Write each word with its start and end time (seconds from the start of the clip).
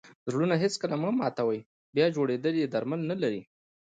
زړونه 0.31 0.55
هېڅکله 0.63 0.95
مه 1.01 1.09
ماتوئ! 1.19 1.59
بیا 1.95 2.07
جوړېدل 2.15 2.53
ئې 2.59 2.67
درمل 2.73 3.01
نه 3.09 3.15
لري. 3.21 3.41